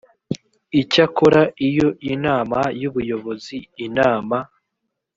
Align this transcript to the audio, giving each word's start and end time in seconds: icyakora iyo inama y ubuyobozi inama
icyakora 0.81 1.41
iyo 1.67 1.87
inama 2.13 2.59
y 2.81 2.83
ubuyobozi 2.89 3.57
inama 3.85 4.37